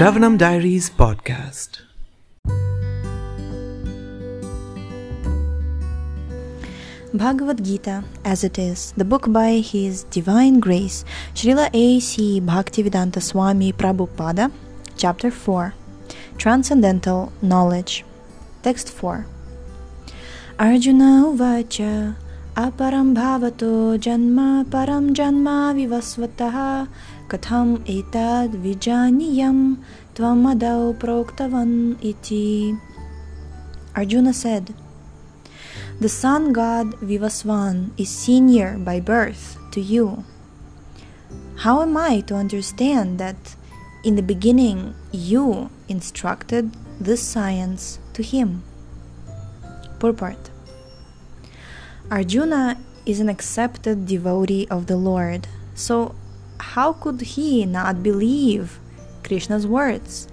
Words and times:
Shravanam 0.00 0.38
Diaries 0.38 0.88
podcast. 0.88 1.82
Bhagavad 7.12 7.62
Gita 7.62 8.02
as 8.24 8.42
it 8.42 8.58
is, 8.58 8.94
the 8.96 9.04
book 9.04 9.30
by 9.30 9.60
His 9.60 10.04
Divine 10.04 10.58
Grace, 10.58 11.04
Srila 11.34 11.68
A.C. 11.74 12.40
Bhaktivedanta 12.40 13.20
Swami 13.20 13.74
Prabhupada, 13.74 14.50
Chapter 14.96 15.30
4 15.30 15.74
Transcendental 16.38 17.30
Knowledge. 17.42 18.06
Text 18.62 18.88
4 18.88 19.26
Arjuna 20.58 21.28
Uvacha 21.28 22.16
Janma 23.96 24.64
Param 24.64 25.14
Janma 25.14 25.72
Vivasvataha 25.74 26.88
Katham 27.28 27.78
Etad 27.86 28.54
Vijaniyam 28.62 29.78
Tvamadau 30.14 30.94
Proktavan 30.98 31.96
Iti 32.02 32.76
Arjuna 33.94 34.32
said, 34.32 34.74
the 36.00 36.08
sun 36.08 36.52
god 36.52 36.92
Vivasvan 37.00 37.90
is 37.98 38.08
senior 38.08 38.78
by 38.78 39.00
birth 39.00 39.58
to 39.72 39.80
you. 39.80 40.24
How 41.58 41.82
am 41.82 41.96
I 41.96 42.20
to 42.22 42.34
understand 42.34 43.18
that 43.18 43.56
in 44.02 44.16
the 44.16 44.22
beginning 44.22 44.94
you 45.12 45.70
instructed 45.88 46.72
this 46.98 47.22
science 47.22 47.98
to 48.14 48.22
him? 48.22 48.62
Purport 49.98 50.49
Arjuna 52.10 52.78
is 53.06 53.20
an 53.20 53.28
accepted 53.28 54.06
devotee 54.06 54.66
of 54.70 54.86
the 54.86 54.96
Lord, 54.96 55.46
so 55.74 56.14
how 56.58 56.92
could 56.92 57.20
he 57.20 57.64
not 57.64 58.02
believe 58.02 58.78
Krishna's 59.22 59.66
words? 59.66 60.28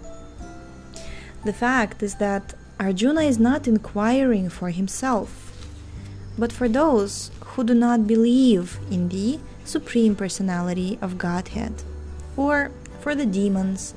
The 1.45 1.53
fact 1.53 2.03
is 2.03 2.16
that 2.16 2.55
Arjuna 2.80 3.22
is 3.22 3.39
not 3.39 3.67
inquiring 3.67 4.50
for 4.50 4.70
himself 4.70 5.48
but 6.38 6.52
for 6.53 6.70
those 6.70 7.31
who 7.42 7.64
do 7.64 7.73
not 7.73 8.05
believe 8.05 8.80
in 8.92 9.09
the 9.09 9.39
Supreme 9.66 10.16
Personality 10.16 11.00
of 11.02 11.17
Godhead, 11.17 11.73
or 12.36 12.72
for 13.02 13.16
the 13.16 13.25
demons 13.25 13.94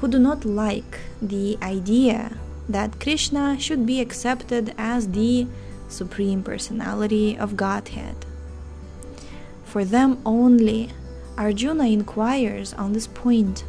who 0.00 0.08
do 0.08 0.18
not 0.18 0.44
like 0.44 1.00
the 1.20 1.58
idea 1.62 2.38
that 2.68 3.00
Krishna 3.00 3.58
should 3.60 3.84
be 3.84 4.00
accepted 4.00 4.74
as 4.78 5.08
the 5.08 5.46
Supreme 5.88 6.42
Personality 6.42 7.36
of 7.36 7.56
Godhead. 7.56 8.16
For 9.64 9.84
them 9.84 10.20
only, 10.24 10.90
Arjuna 11.36 11.84
inquires 11.84 12.74
on 12.74 12.92
this 12.92 13.06
point 13.06 13.64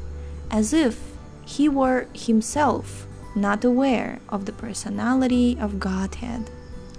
as 0.51 0.73
if 0.73 0.99
he 1.45 1.67
were 1.67 2.07
himself 2.13 3.07
not 3.35 3.63
aware 3.63 4.19
of 4.29 4.45
the 4.45 4.51
personality 4.51 5.57
of 5.59 5.79
Godhead 5.79 6.49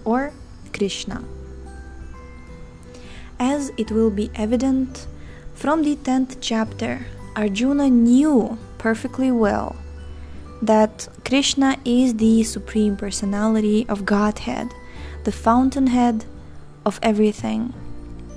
or 0.04 0.32
Krishna. 0.72 1.24
As 3.38 3.72
it 3.76 3.90
will 3.90 4.10
be 4.10 4.30
evident 4.34 5.06
from 5.54 5.82
the 5.82 5.96
10th 5.96 6.36
chapter, 6.40 7.06
Arjuna 7.36 7.88
knew 7.90 8.58
perfectly 8.78 9.30
well 9.30 9.76
that 10.62 11.08
Krishna 11.24 11.78
is 11.84 12.14
the 12.14 12.42
Supreme 12.42 12.96
Personality 12.96 13.86
of 13.88 14.04
Godhead, 14.04 14.68
the 15.24 15.32
fountainhead 15.32 16.24
of 16.84 16.98
everything, 17.02 17.74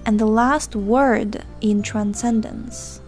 and 0.05 0.19
the 0.19 0.25
last 0.25 0.75
word 0.75 1.43
in 1.61 1.81
transcendence. 1.81 2.99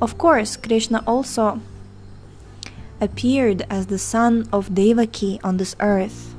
Of 0.00 0.18
course, 0.18 0.56
Krishna 0.56 1.02
also 1.06 1.60
appeared 3.00 3.66
as 3.68 3.86
the 3.86 3.98
son 3.98 4.48
of 4.52 4.74
Devaki 4.74 5.40
on 5.44 5.58
this 5.58 5.76
earth 5.80 6.34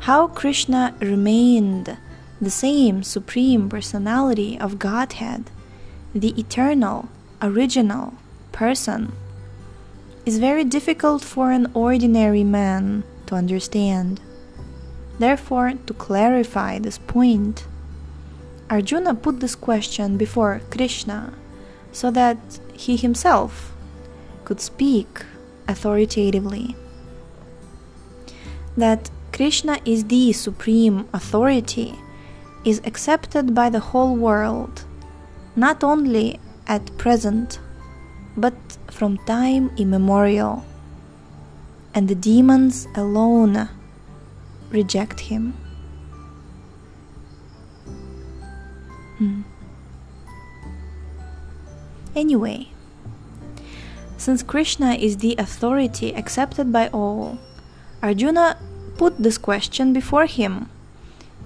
how 0.00 0.28
Krishna 0.28 0.94
remained 1.00 1.98
the 2.40 2.50
same 2.50 3.02
Supreme 3.02 3.68
Personality 3.68 4.58
of 4.58 4.78
Godhead, 4.78 5.50
the 6.14 6.38
eternal, 6.40 7.08
original 7.42 8.14
person, 8.52 9.12
is 10.24 10.38
very 10.38 10.64
difficult 10.64 11.22
for 11.22 11.50
an 11.50 11.70
ordinary 11.74 12.44
man 12.44 13.02
to 13.28 13.34
understand. 13.34 14.20
Therefore, 15.18 15.72
to 15.86 15.94
clarify 15.94 16.78
this 16.78 16.98
point, 16.98 17.66
Arjuna 18.70 19.14
put 19.14 19.40
this 19.40 19.54
question 19.54 20.16
before 20.16 20.60
Krishna 20.70 21.32
so 21.92 22.10
that 22.10 22.38
he 22.74 22.96
himself 22.96 23.72
could 24.44 24.60
speak 24.60 25.24
authoritatively. 25.66 26.76
That 28.76 29.10
Krishna 29.32 29.78
is 29.84 30.04
the 30.04 30.32
supreme 30.32 31.08
authority, 31.12 31.94
is 32.64 32.80
accepted 32.84 33.54
by 33.54 33.70
the 33.70 33.80
whole 33.80 34.14
world, 34.16 34.84
not 35.56 35.82
only 35.82 36.40
at 36.66 36.96
present, 36.98 37.60
but 38.36 38.54
from 38.90 39.18
time 39.26 39.70
immemorial. 39.76 40.64
And 41.98 42.06
the 42.06 42.14
demons 42.14 42.86
alone 42.94 43.68
reject 44.70 45.18
him. 45.18 45.54
Hmm. 49.18 49.42
Anyway, 52.14 52.68
since 54.16 54.44
Krishna 54.44 54.94
is 54.94 55.16
the 55.16 55.34
authority 55.38 56.14
accepted 56.14 56.72
by 56.72 56.86
all, 56.94 57.36
Arjuna 58.00 58.56
put 58.96 59.18
this 59.18 59.36
question 59.36 59.92
before 59.92 60.26
him 60.26 60.70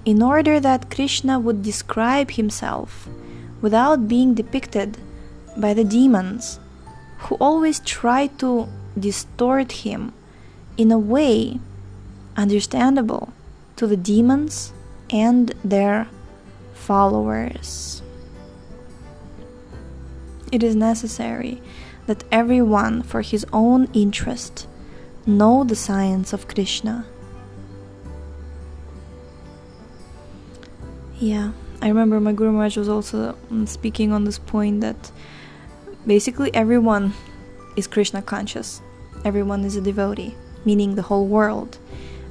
in 0.05 0.21
order 0.21 0.59
that 0.59 0.91
Krishna 0.91 1.39
would 1.39 1.63
describe 1.63 2.29
himself 2.29 3.09
without 3.59 4.07
being 4.07 4.35
depicted 4.35 4.99
by 5.57 5.73
the 5.73 5.83
demons 5.83 6.59
who 7.25 7.37
always 7.41 7.79
try 7.79 8.27
to 8.37 8.67
distort 8.99 9.81
him 9.81 10.13
in 10.77 10.91
a 10.91 10.97
way 10.97 11.59
understandable 12.35 13.33
to 13.75 13.87
the 13.87 13.97
demons 13.97 14.73
and 15.09 15.53
their 15.63 16.07
followers. 16.73 18.01
It 20.51 20.63
is 20.63 20.75
necessary 20.75 21.61
that 22.05 22.23
everyone, 22.31 23.01
for 23.01 23.21
his 23.21 23.45
own 23.53 23.89
interest, 23.93 24.67
know 25.25 25.63
the 25.63 25.75
science 25.75 26.33
of 26.33 26.47
Krishna 26.47 27.05
Yeah, 31.23 31.53
I 31.81 31.87
remember 31.87 32.19
my 32.19 32.33
Guru 32.33 32.51
Maharaj 32.51 32.75
was 32.75 32.89
also 32.89 33.37
mm, 33.49 33.65
speaking 33.65 34.11
on 34.11 34.25
this 34.25 34.37
point 34.37 34.81
that 34.81 35.09
basically 36.05 36.53
everyone 36.53 37.13
is 37.77 37.87
Krishna 37.87 38.21
conscious. 38.21 38.81
Everyone 39.23 39.63
is 39.63 39.77
a 39.77 39.81
devotee, 39.81 40.35
meaning 40.65 40.95
the 40.95 41.01
whole 41.03 41.27
world. 41.27 41.77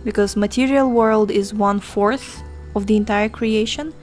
Because 0.05 0.37
material 0.37 0.91
world 0.91 1.31
is 1.31 1.55
one 1.55 1.81
fourth 1.81 2.43
of 2.75 2.87
the 2.87 2.97
entire 2.97 3.29
creation, 3.29 3.95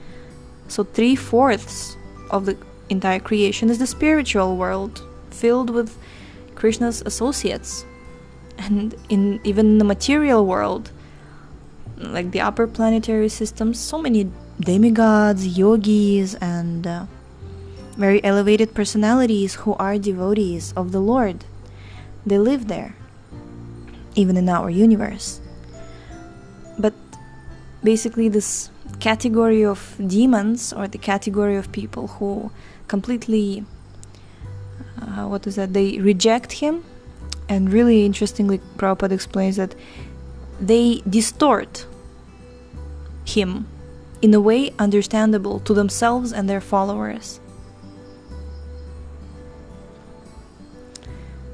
so 0.68 0.84
three 0.84 1.16
fourths 1.16 1.96
of 2.30 2.46
the 2.46 2.56
entire 2.88 3.20
creation 3.20 3.70
is 3.70 3.78
the 3.78 3.86
spiritual 3.86 4.56
world, 4.56 5.02
filled 5.30 5.70
with 5.70 5.96
Krishna's 6.54 7.02
associates. 7.04 7.84
And 8.58 8.94
in 9.08 9.40
even 9.44 9.66
in 9.66 9.78
the 9.78 9.84
material 9.84 10.46
world, 10.46 10.90
like 11.96 12.30
the 12.30 12.40
upper 12.40 12.66
planetary 12.66 13.28
systems, 13.28 13.78
so 13.78 14.00
many 14.00 14.30
demigods, 14.60 15.58
yogis, 15.58 16.34
and 16.36 16.86
uh, 16.86 17.06
very 17.96 18.22
elevated 18.24 18.74
personalities 18.74 19.54
who 19.54 19.74
are 19.74 19.98
devotees 19.98 20.72
of 20.76 20.92
the 20.92 21.00
Lord. 21.00 21.44
They 22.24 22.38
live 22.38 22.68
there, 22.68 22.94
even 24.14 24.36
in 24.36 24.48
our 24.48 24.70
universe. 24.70 25.40
But 26.78 26.94
basically, 27.82 28.28
this 28.28 28.70
category 28.98 29.64
of 29.64 29.96
demons, 30.06 30.72
or 30.72 30.88
the 30.88 30.98
category 30.98 31.56
of 31.56 31.70
people 31.72 32.06
who 32.08 32.50
completely, 32.88 33.64
uh, 35.00 35.26
what 35.26 35.46
is 35.46 35.56
that, 35.56 35.72
they 35.72 35.98
reject 35.98 36.52
him. 36.52 36.84
And 37.48 37.72
really 37.72 38.04
interestingly, 38.04 38.58
Prabhupada 38.76 39.12
explains 39.12 39.56
that 39.56 39.74
they 40.60 41.02
distort 41.08 41.86
him 43.24 43.66
in 44.22 44.34
a 44.34 44.40
way 44.40 44.72
understandable 44.78 45.60
to 45.60 45.74
themselves 45.74 46.32
and 46.32 46.48
their 46.48 46.60
followers. 46.60 47.40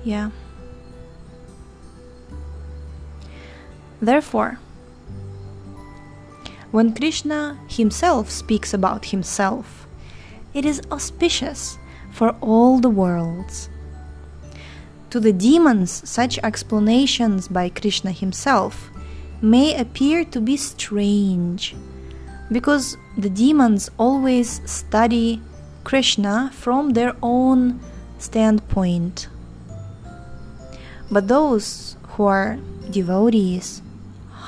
Yeah. 0.05 0.31
Therefore, 4.01 4.59
when 6.71 6.95
Krishna 6.95 7.59
himself 7.69 8.31
speaks 8.31 8.75
about 8.75 9.07
himself, 9.07 9.87
it 10.53 10.65
is 10.65 10.83
auspicious 10.91 11.79
for 12.13 12.31
all 12.41 12.79
the 12.79 12.91
worlds 12.91 13.69
To 15.11 15.21
the 15.21 15.33
demons, 15.33 16.03
such 16.05 16.39
explanations 16.43 17.49
by 17.49 17.71
Krishna 17.71 18.11
himself 18.11 18.91
may 19.41 19.75
appear 19.75 20.25
to 20.27 20.41
be 20.41 20.57
strange 20.57 21.75
because 22.53 22.99
the 23.17 23.31
demons 23.31 23.89
always 23.99 24.61
study 24.69 25.41
Krishna 25.85 26.51
from 26.53 26.91
their 26.91 27.15
own 27.23 27.81
standpoint. 28.19 29.29
But 31.11 31.29
those 31.29 31.97
who 32.17 32.25
are 32.25 32.59
devotees 32.91 33.81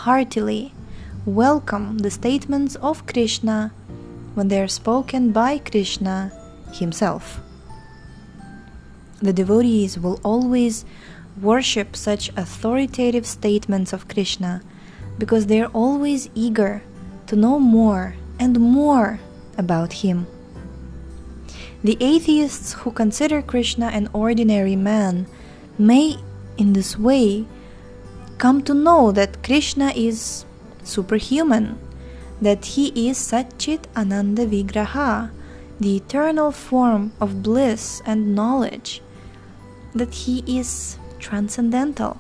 heartily 0.08 0.72
welcome 1.26 1.98
the 1.98 2.10
statements 2.10 2.76
of 2.76 3.04
Krishna 3.04 3.70
when 4.32 4.48
they 4.48 4.58
are 4.58 4.66
spoken 4.82 5.32
by 5.32 5.58
Krishna 5.58 6.32
himself. 6.72 7.40
The 9.20 9.34
devotees 9.34 9.98
will 9.98 10.18
always 10.24 10.86
worship 11.42 11.94
such 11.94 12.30
authoritative 12.38 13.26
statements 13.26 13.92
of 13.92 14.08
Krishna 14.08 14.62
because 15.18 15.44
they 15.44 15.60
are 15.60 15.70
always 15.74 16.30
eager 16.34 16.80
to 17.26 17.36
know 17.36 17.58
more 17.58 18.16
and 18.40 18.58
more 18.58 19.20
about 19.58 19.92
him. 19.92 20.26
The 21.84 21.98
atheists 22.00 22.72
who 22.72 22.92
consider 22.92 23.42
Krishna 23.42 23.88
an 23.88 24.08
ordinary 24.14 24.74
man 24.74 25.26
may, 25.76 26.16
in 26.56 26.72
this 26.72 26.98
way, 26.98 27.44
come 28.38 28.62
to 28.62 28.72
know 28.72 29.10
that 29.12 29.42
Krishna 29.42 29.92
is 29.94 30.44
superhuman, 30.84 31.78
that 32.40 32.64
he 32.64 33.08
is 33.08 33.18
Satchit 33.18 33.84
Ananda 33.96 34.46
Vigraha, 34.46 35.30
the 35.80 35.96
eternal 35.96 36.52
form 36.52 37.12
of 37.20 37.42
bliss 37.42 38.00
and 38.06 38.34
knowledge, 38.34 39.02
that 39.94 40.14
he 40.14 40.44
is 40.46 40.98
transcendental, 41.18 42.16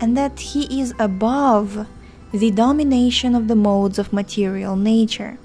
and 0.00 0.16
that 0.16 0.40
he 0.40 0.80
is 0.80 0.92
above 0.98 1.86
the 2.32 2.50
domination 2.50 3.34
of 3.34 3.46
the 3.46 3.54
modes 3.54 3.98
of 3.98 4.12
material 4.12 4.74
nature, 4.74 5.38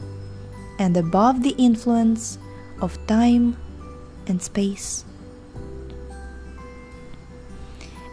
and 0.80 0.98
above 0.98 1.44
the 1.44 1.56
influence 1.58 2.40
of 2.82 2.98
time 3.06 3.56
and 4.26 4.42
space. 4.42 5.06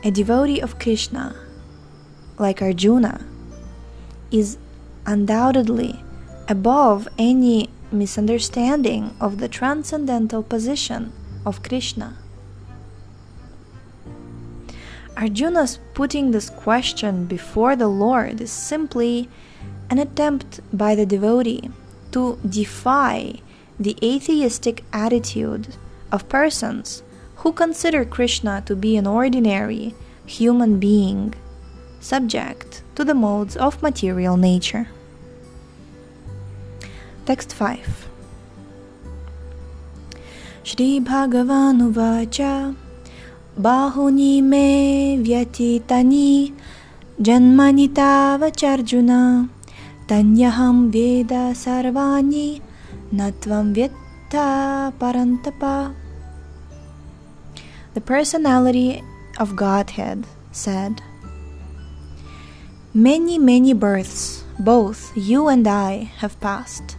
A 0.05 0.11
devotee 0.11 0.61
of 0.61 0.79
Krishna, 0.79 1.35
like 2.39 2.63
Arjuna, 2.63 3.25
is 4.31 4.59
undoubtedly 5.07 6.03
above 6.49 7.09
any 7.19 7.69
misunderstanding 7.91 9.15
of 9.21 9.39
the 9.39 9.49
transcendental 9.49 10.43
position 10.43 11.13
of 11.45 11.63
Krishna. 11.63 12.17
Arjuna's 15.17 15.79
putting 15.95 16.31
this 16.31 16.51
question 16.51 17.25
before 17.25 17.75
the 17.75 17.89
Lord 17.89 18.41
is 18.41 18.51
simply 18.51 19.31
an 19.89 19.99
attempt 19.99 20.61
by 20.77 20.95
the 20.95 21.07
devotee 21.07 21.71
to 22.13 22.39
defy 22.47 23.41
the 23.81 23.97
atheistic 24.03 24.85
attitude 24.93 25.77
of 26.13 26.29
persons 26.29 27.03
who 27.37 27.53
consider 27.53 28.05
Krishna 28.05 28.63
to 28.67 28.77
be 28.77 28.97
an 28.97 29.07
ordinary 29.07 29.95
human 30.27 30.79
being 30.79 31.35
subject 32.01 32.83
to 32.95 33.05
the 33.05 33.15
modes 33.15 33.57
of 33.57 33.83
material 33.83 34.37
nature. 34.37 34.89
Text 37.27 37.53
5 37.55 38.09
Shri 40.63 41.01
Bhagavan 41.01 41.93
Bahuni 43.59 44.43
me 44.43 45.17
vyatitani 45.17 46.53
janmani 47.21 47.89
tava 47.95 48.51
charjuna 48.51 49.49
tanyaham 50.07 50.93
veda 50.93 51.55
sarvani 51.55 52.61
natvam 53.13 53.75
vyetta 53.75 54.93
parantapa 55.01 55.95
The 57.95 58.03
personality 58.03 59.03
of 59.39 59.57
Godhead 59.57 60.27
said 60.53 61.01
Many, 62.97 63.37
many 63.37 63.75
births, 63.75 64.43
both 64.59 65.13
you 65.15 65.49
and 65.49 65.69
I, 65.69 66.09
have 66.25 66.41
passed. 66.41 66.97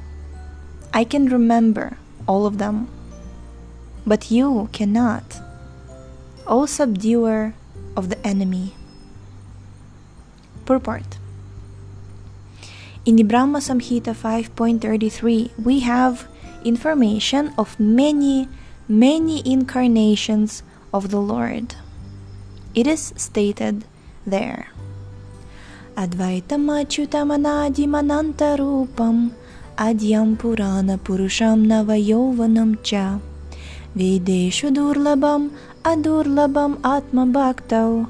I 0.94 1.04
can 1.04 1.26
remember 1.26 1.98
all 2.28 2.46
of 2.46 2.60
them, 2.60 2.88
but 4.06 4.30
you 4.30 4.70
cannot. 4.72 5.42
O 6.46 6.68
subduer 6.68 7.56
of 7.96 8.10
the 8.10 8.22
enemy. 8.22 8.76
Purport 10.70 11.18
In 13.04 13.16
the 13.16 13.24
Brahma 13.24 13.58
Samhita 13.58 14.14
5.33, 14.14 15.66
we 15.66 15.80
have 15.80 16.30
information 16.64 17.56
of 17.58 17.74
many, 17.80 18.48
many 18.88 19.42
incarnations 19.44 20.62
of 20.94 21.10
the 21.10 21.20
Lord. 21.20 21.74
It 22.76 22.86
is 22.86 23.16
stated 23.18 23.86
there. 24.28 24.70
Advaitam 25.98 26.70
Achyutamanadimanantarupam 26.70 29.34
Adyam 29.78 30.38
Purana 30.38 30.98
Purusham 31.00 31.66
Navayovanam 31.66 32.78
Cha 32.84 33.20
Vedeshu 33.98 34.70
Durlabam 34.70 35.50
adurlabam 35.84 36.78
atma 36.84 37.26
bhaktau 37.26 38.08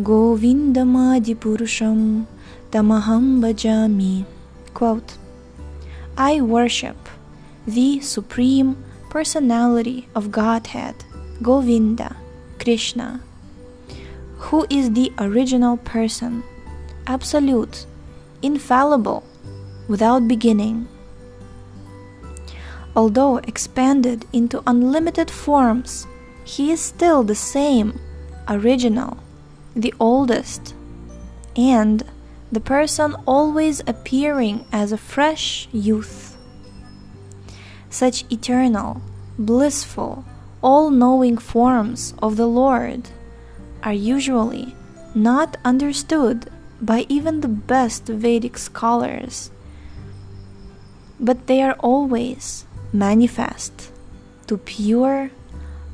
govindamadipurusham 0.00 2.26
tamaham 2.70 3.42
bhajami. 3.42 4.24
I 6.16 6.40
worship 6.40 6.96
the 7.66 8.00
Supreme 8.00 8.76
Personality 9.10 10.08
of 10.14 10.30
Godhead, 10.30 10.94
Govinda, 11.42 12.16
Krishna, 12.58 13.20
who 14.38 14.66
is 14.70 14.92
the 14.92 15.12
original 15.18 15.76
person, 15.76 16.42
absolute, 17.06 17.86
infallible, 18.42 19.22
without 19.88 20.28
beginning. 20.28 20.88
Although 22.94 23.38
expanded 23.38 24.24
into 24.32 24.62
unlimited 24.66 25.30
forms, 25.30 26.06
he 26.44 26.72
is 26.72 26.80
still 26.80 27.22
the 27.22 27.34
same, 27.34 28.00
original, 28.48 29.18
the 29.74 29.92
oldest, 30.00 30.74
and 31.56 32.02
the 32.50 32.60
person 32.60 33.14
always 33.26 33.80
appearing 33.86 34.64
as 34.72 34.92
a 34.92 34.98
fresh 34.98 35.68
youth. 35.72 36.36
Such 37.90 38.24
eternal, 38.30 39.02
blissful, 39.38 40.24
all 40.62 40.90
knowing 40.90 41.36
forms 41.36 42.14
of 42.22 42.36
the 42.36 42.46
Lord 42.46 43.10
are 43.82 43.92
usually 43.92 44.74
not 45.14 45.56
understood 45.64 46.50
by 46.80 47.06
even 47.08 47.40
the 47.40 47.48
best 47.48 48.06
Vedic 48.06 48.58
scholars, 48.58 49.50
but 51.18 51.46
they 51.46 51.62
are 51.62 51.76
always 51.80 52.66
manifest 52.92 53.92
to 54.46 54.58
pure 54.58 55.30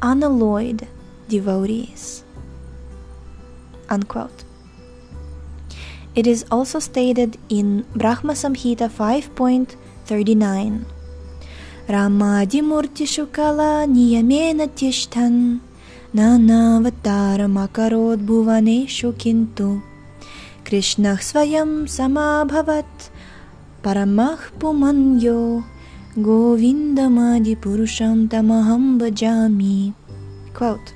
unalloyed 0.01 0.89
devotees. 1.29 2.25
Unquote. 3.89 4.45
It 6.15 6.27
is 6.27 6.45
also 6.51 6.79
stated 6.79 7.39
in 7.49 7.87
Brahma 7.97 8.35
Samhita 8.35 8.91
5.39 8.91 10.85
Ramadimurtishu 11.89 13.33
kala 13.33 13.87
niyamena 13.87 14.69
tishtan 14.69 15.61
nanavataram 16.15 17.57
bhuvaneshu 18.27 19.13
kintu 19.13 19.92
Svayam 20.81 21.85
samabhavat 21.85 23.11
paramah 23.83 24.39
pumanyo 24.59 25.65
Govindamadi 26.17 27.57
Purusham 27.57 28.29
Tamaham 28.29 28.99
Bhajami. 28.99 29.95
Quote, 30.55 30.95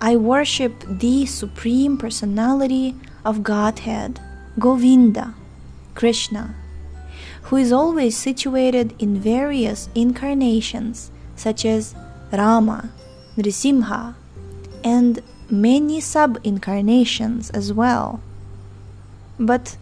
I 0.00 0.16
worship 0.16 0.84
the 0.86 1.26
Supreme 1.26 1.96
Personality 1.96 2.94
of 3.24 3.42
Godhead, 3.42 4.20
Govinda, 4.58 5.34
Krishna, 5.94 6.54
who 7.42 7.56
is 7.56 7.70
always 7.72 8.16
situated 8.16 8.94
in 8.98 9.20
various 9.20 9.88
incarnations 9.94 11.10
such 11.36 11.64
as 11.64 11.94
Rama, 12.32 12.90
Nrisimha, 13.36 14.14
and 14.82 15.22
many 15.50 16.00
sub 16.00 16.38
incarnations 16.44 17.50
as 17.50 17.72
well. 17.72 18.20
But 19.40 19.78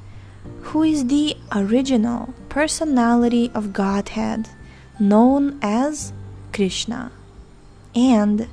who 0.62 0.85
is 0.85 1.09
the 1.09 1.37
original 1.53 2.33
personality 2.49 3.50
of 3.55 3.73
Godhead 3.73 4.49
known 5.00 5.59
as 5.62 6.12
Krishna, 6.53 7.11
and 7.95 8.49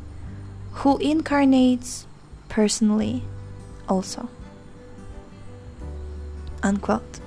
who 0.71 0.97
incarnates 0.97 2.07
personally 2.49 3.23
also. 3.87 4.29
Unquote. 6.63 7.19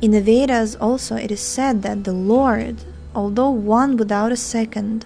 In 0.00 0.12
the 0.12 0.20
Vedas 0.20 0.76
also 0.76 1.16
it 1.16 1.30
is 1.30 1.40
said 1.40 1.82
that 1.82 2.04
the 2.04 2.12
Lord, 2.12 2.84
although 3.14 3.50
one 3.50 3.96
without 3.96 4.32
a 4.32 4.36
second, 4.36 5.04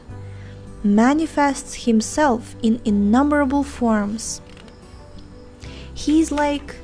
manifests 0.84 1.84
himself 1.86 2.54
in 2.62 2.80
innumerable 2.84 3.64
forms. 3.64 4.40
He 5.94 6.20
is 6.20 6.32
like 6.32 6.76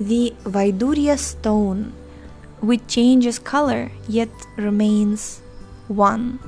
the 0.00 0.34
Vaidurya 0.44 1.18
stone, 1.18 1.92
which 2.60 2.86
changes 2.86 3.38
color 3.38 3.90
yet 4.06 4.30
remains 4.56 5.40
one. 5.88 6.38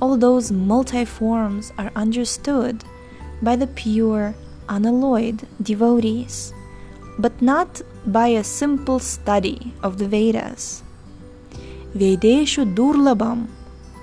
All 0.00 0.16
those 0.16 0.50
multi-forms 0.50 1.72
are 1.78 1.92
understood 1.94 2.84
by 3.40 3.54
the 3.54 3.68
pure, 3.68 4.34
unalloyed 4.68 5.46
devotees, 5.62 6.52
but 7.18 7.40
not 7.40 7.82
by 8.04 8.28
a 8.28 8.42
simple 8.42 8.98
study 8.98 9.74
of 9.82 9.98
the 9.98 10.08
Vedas. 10.08 10.82
Vedeshu 11.94 12.74
durlabham, 12.74 13.46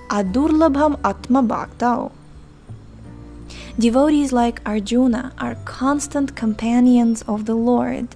adurlabham 0.09 0.99
atma 1.03 1.43
bhaktao. 1.43 2.11
Devotees 3.79 4.33
like 4.33 4.59
Arjuna 4.65 5.31
are 5.37 5.55
constant 5.63 6.35
companions 6.35 7.21
of 7.29 7.45
the 7.45 7.55
Lord, 7.55 8.09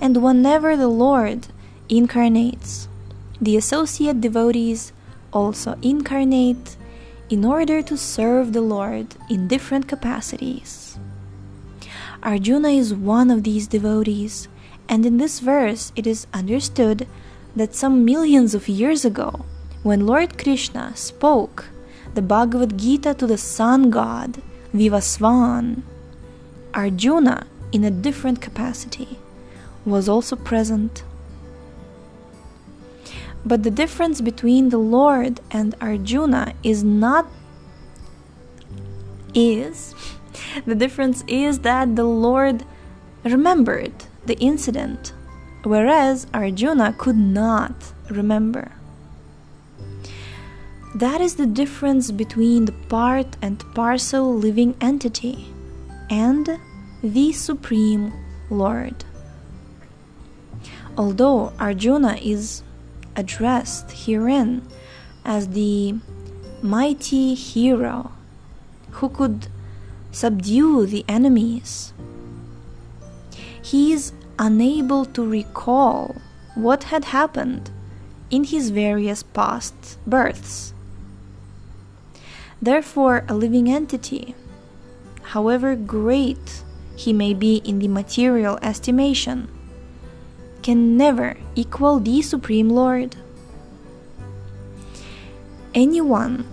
and 0.00 0.22
whenever 0.22 0.78
the 0.78 0.88
Lord 0.88 1.48
incarnates, 1.90 2.88
the 3.38 3.54
associate 3.58 4.22
devotees 4.22 4.94
also 5.30 5.76
incarnate 5.82 6.78
in 7.28 7.44
order 7.44 7.82
to 7.82 7.98
serve 7.98 8.54
the 8.54 8.62
Lord 8.62 9.14
in 9.28 9.46
different 9.46 9.88
capacities. 9.88 10.98
Arjuna 12.22 12.70
is 12.70 12.94
one 12.94 13.30
of 13.30 13.42
these 13.42 13.66
devotees, 13.66 14.48
and 14.88 15.04
in 15.04 15.18
this 15.18 15.40
verse 15.40 15.92
it 15.94 16.06
is 16.06 16.26
understood 16.32 17.06
that 17.54 17.74
some 17.74 18.06
millions 18.06 18.54
of 18.54 18.70
years 18.70 19.04
ago, 19.04 19.44
when 19.82 20.06
Lord 20.06 20.38
Krishna 20.38 20.96
spoke 20.96 21.66
the 22.14 22.22
Bhagavad 22.22 22.78
Gita 22.78 23.12
to 23.12 23.26
the 23.26 23.36
sun 23.36 23.90
god 23.90 24.40
Vivasvan, 24.74 25.82
Arjuna, 26.74 27.46
in 27.70 27.84
a 27.84 27.92
different 27.92 28.40
capacity, 28.40 29.18
was 29.84 30.08
also 30.08 30.34
present. 30.34 31.04
But 33.44 33.62
the 33.62 33.70
difference 33.70 34.20
between 34.20 34.70
the 34.70 34.78
Lord 34.78 35.40
and 35.52 35.76
Arjuna 35.80 36.54
is 36.64 36.82
not 36.82 37.26
is 39.34 39.94
the 40.66 40.74
difference 40.74 41.22
is 41.28 41.60
that 41.60 41.94
the 41.94 42.04
Lord 42.04 42.64
remembered 43.24 43.92
the 44.26 44.36
incident, 44.38 45.12
whereas 45.62 46.26
Arjuna 46.34 46.94
could 46.98 47.16
not 47.16 47.92
remember. 48.10 48.72
That 50.94 51.20
is 51.20 51.34
the 51.34 51.46
difference 51.46 52.12
between 52.12 52.66
the 52.66 52.72
part 52.88 53.36
and 53.42 53.58
parcel 53.74 54.32
living 54.32 54.76
entity 54.80 55.52
and 56.08 56.60
the 57.02 57.32
Supreme 57.32 58.12
Lord. 58.48 59.04
Although 60.96 61.52
Arjuna 61.58 62.18
is 62.22 62.62
addressed 63.16 63.90
herein 63.90 64.62
as 65.24 65.48
the 65.48 65.96
mighty 66.62 67.34
hero 67.34 68.12
who 68.92 69.08
could 69.08 69.48
subdue 70.12 70.86
the 70.86 71.04
enemies, 71.08 71.92
he 73.60 73.92
is 73.92 74.12
unable 74.38 75.04
to 75.06 75.28
recall 75.28 76.14
what 76.54 76.84
had 76.84 77.06
happened 77.06 77.72
in 78.30 78.44
his 78.44 78.70
various 78.70 79.24
past 79.24 79.98
births. 80.06 80.73
Therefore, 82.60 83.24
a 83.28 83.34
living 83.34 83.68
entity, 83.68 84.34
however 85.22 85.74
great 85.76 86.62
he 86.96 87.12
may 87.12 87.34
be 87.34 87.56
in 87.56 87.78
the 87.78 87.88
material 87.88 88.58
estimation, 88.62 89.48
can 90.62 90.96
never 90.96 91.36
equal 91.54 92.00
the 92.00 92.22
Supreme 92.22 92.70
Lord. 92.70 93.16
Anyone 95.74 96.46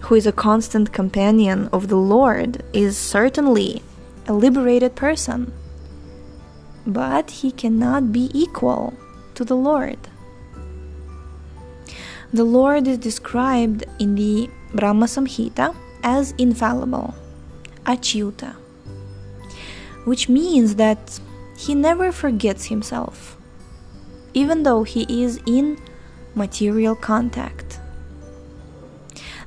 who 0.00 0.14
is 0.14 0.26
a 0.26 0.32
constant 0.32 0.92
companion 0.92 1.68
of 1.72 1.88
the 1.88 1.96
Lord 1.96 2.62
is 2.72 2.96
certainly 2.96 3.82
a 4.26 4.32
liberated 4.32 4.94
person, 4.94 5.52
but 6.86 7.30
he 7.30 7.50
cannot 7.50 8.12
be 8.12 8.30
equal 8.32 8.94
to 9.34 9.44
the 9.44 9.56
Lord. 9.56 9.98
The 12.32 12.44
Lord 12.44 12.88
is 12.88 12.98
described 12.98 13.84
in 13.98 14.14
the 14.14 14.48
Brahma 14.74 15.06
Samhita 15.06 15.74
as 16.02 16.32
infallible, 16.38 17.14
achyuta, 17.84 18.54
which 20.04 20.28
means 20.28 20.76
that 20.76 21.20
he 21.56 21.74
never 21.74 22.10
forgets 22.10 22.66
himself, 22.66 23.36
even 24.34 24.62
though 24.62 24.82
he 24.82 25.06
is 25.22 25.40
in 25.46 25.78
material 26.34 26.94
contact. 26.94 27.78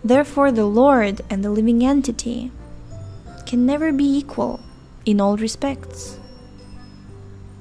Therefore, 0.03 0.51
the 0.51 0.65
Lord 0.65 1.21
and 1.29 1.43
the 1.43 1.49
living 1.49 1.83
entity 1.83 2.51
can 3.45 3.65
never 3.65 3.91
be 3.91 4.05
equal 4.05 4.59
in 5.05 5.19
all 5.19 5.37
respects. 5.37 6.19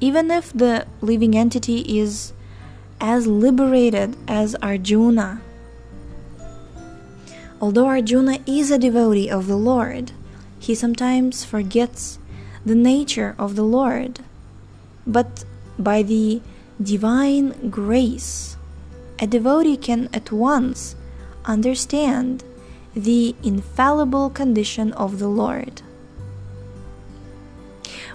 Even 0.00 0.30
if 0.30 0.52
the 0.52 0.87
living 1.00 1.37
entity 1.37 1.80
is 1.99 2.33
as 3.00 3.26
liberated 3.26 4.16
as 4.28 4.54
Arjuna 4.56 5.40
Although 7.64 7.87
Arjuna 7.87 8.40
is 8.44 8.71
a 8.71 8.76
devotee 8.76 9.30
of 9.30 9.47
the 9.47 9.56
Lord, 9.56 10.12
he 10.59 10.75
sometimes 10.75 11.47
forgets 11.47 12.18
the 12.62 12.75
nature 12.75 13.35
of 13.38 13.56
the 13.56 13.64
Lord. 13.64 14.21
But 15.06 15.47
by 15.78 16.02
the 16.02 16.42
divine 16.76 17.71
grace, 17.71 18.59
a 19.18 19.26
devotee 19.26 19.78
can 19.78 20.11
at 20.12 20.30
once 20.30 20.94
understand 21.47 22.44
the 22.94 23.35
infallible 23.42 24.28
condition 24.28 24.92
of 24.92 25.18
the 25.18 25.28
Lord. 25.28 25.80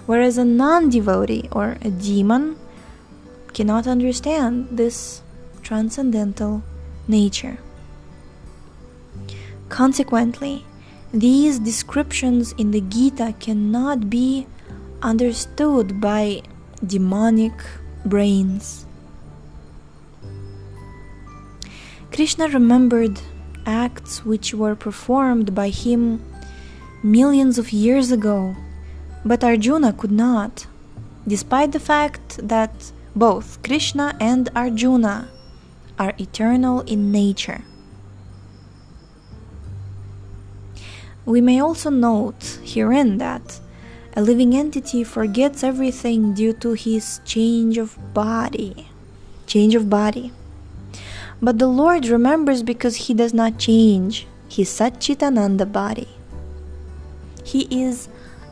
Whereas 0.06 0.38
a 0.38 0.44
non 0.44 0.90
devotee 0.90 1.48
or 1.50 1.76
a 1.82 1.90
demon 1.90 2.54
cannot 3.52 3.88
understand 3.88 4.68
this 4.70 5.22
transcendental 5.64 6.62
nature. 7.08 7.58
Consequently, 9.70 10.66
these 11.14 11.58
descriptions 11.58 12.52
in 12.58 12.72
the 12.72 12.80
Gita 12.82 13.34
cannot 13.40 14.10
be 14.10 14.46
understood 15.00 16.00
by 16.00 16.42
demonic 16.84 17.52
brains. 18.04 18.84
Krishna 22.12 22.48
remembered 22.48 23.20
acts 23.64 24.24
which 24.24 24.52
were 24.52 24.74
performed 24.74 25.54
by 25.54 25.68
him 25.68 26.20
millions 27.02 27.56
of 27.56 27.72
years 27.72 28.10
ago, 28.10 28.56
but 29.24 29.44
Arjuna 29.44 29.92
could 29.92 30.12
not, 30.12 30.66
despite 31.26 31.70
the 31.72 31.80
fact 31.80 32.40
that 32.46 32.92
both 33.14 33.62
Krishna 33.62 34.16
and 34.20 34.50
Arjuna 34.54 35.28
are 35.98 36.14
eternal 36.18 36.80
in 36.82 37.12
nature. 37.12 37.62
We 41.30 41.40
may 41.40 41.60
also 41.60 41.90
note 41.90 42.58
herein 42.64 43.18
that 43.18 43.60
a 44.16 44.20
living 44.20 44.52
entity 44.52 45.04
forgets 45.04 45.62
everything 45.62 46.34
due 46.34 46.52
to 46.54 46.72
his 46.72 47.20
change 47.24 47.78
of 47.78 47.96
body. 48.12 48.88
Change 49.46 49.76
of 49.76 49.88
body. 49.88 50.32
But 51.40 51.60
the 51.60 51.68
Lord 51.68 52.06
remembers 52.06 52.64
because 52.64 53.06
he 53.06 53.14
does 53.14 53.32
not 53.32 53.60
change 53.60 54.26
his 54.48 54.70
Satchitananda 54.70 55.70
body. 55.70 56.08
He 57.44 57.68
is 57.70 58.08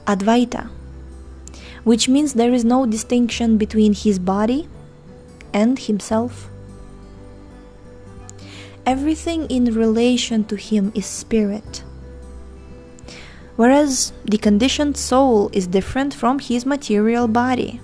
Advaita, 0.06 0.70
which 1.82 2.08
means 2.08 2.34
there 2.34 2.54
is 2.54 2.64
no 2.64 2.86
distinction 2.86 3.58
between 3.58 3.92
his 3.92 4.20
body 4.20 4.68
and 5.52 5.80
himself. 5.80 6.48
Everything 8.86 9.46
in 9.46 9.64
relation 9.74 10.44
to 10.44 10.54
him 10.54 10.92
is 10.94 11.06
spirit 11.06 11.82
whereas 13.58 14.12
the 14.24 14.38
conditioned 14.38 14.96
soul 14.96 15.50
is 15.52 15.66
different 15.66 16.14
from 16.14 16.38
his 16.38 16.64
material 16.64 17.26
body. 17.26 17.80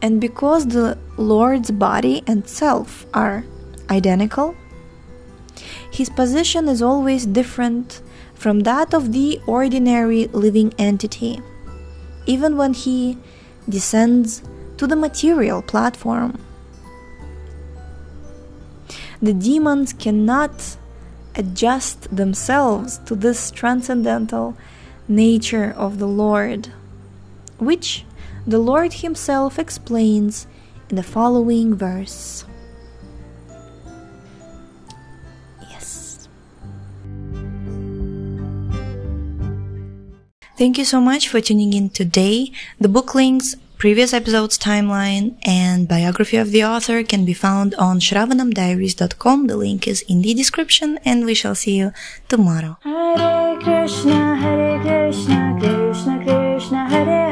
And 0.00 0.22
because 0.22 0.68
the 0.68 0.96
Lord's 1.18 1.70
body 1.70 2.22
and 2.26 2.48
self 2.48 3.04
are 3.12 3.44
identical, 3.90 4.56
his 5.90 6.08
position 6.08 6.66
is 6.66 6.80
always 6.80 7.26
different 7.26 8.00
from 8.32 8.60
that 8.60 8.94
of 8.94 9.12
the 9.12 9.38
ordinary 9.46 10.28
living 10.28 10.72
entity, 10.78 11.42
even 12.24 12.56
when 12.56 12.72
he 12.72 13.18
descends 13.68 14.42
to 14.78 14.86
the 14.86 14.96
material 14.96 15.60
platform. 15.60 16.40
The 19.20 19.34
demons 19.34 19.92
cannot 19.92 20.78
adjust 21.36 22.14
themselves 22.14 22.98
to 23.06 23.14
this 23.14 23.50
transcendental 23.50 24.56
nature 25.08 25.72
of 25.76 25.98
the 25.98 26.06
Lord, 26.06 26.68
which 27.58 28.04
the 28.46 28.58
Lord 28.58 28.94
Himself 28.94 29.58
explains 29.58 30.46
in 30.88 30.96
the 30.96 31.02
following 31.02 31.74
verse. 31.74 32.44
Yes. 35.68 36.28
Thank 40.56 40.78
you 40.78 40.84
so 40.84 41.00
much 41.00 41.28
for 41.28 41.40
tuning 41.40 41.72
in 41.72 41.90
today. 41.90 42.52
The 42.80 42.88
book 42.88 43.14
links, 43.14 43.56
previous 43.78 44.12
episodes 44.12 44.58
timeline, 44.58 45.36
and 45.44 45.86
biography 45.86 46.36
of 46.36 46.50
the 46.50 46.64
author 46.64 47.02
can 47.02 47.24
be 47.24 47.34
found 47.34 47.74
on 47.74 48.00
shravanamdiaries.com. 48.00 49.46
The 49.46 49.56
link 49.56 49.86
is 49.86 50.02
in 50.02 50.22
the 50.22 50.34
description, 50.34 50.98
and 51.04 51.24
we 51.24 51.34
shall 51.34 51.54
see 51.54 51.76
you 51.76 51.92
tomorrow. 52.28 52.78
Hare 52.82 53.58
Krishna, 53.60 54.36
Hare 54.36 54.80
Krishna, 54.80 55.56
Krishna 55.60 56.24
Krishna, 56.24 56.88
Hare 56.88 57.25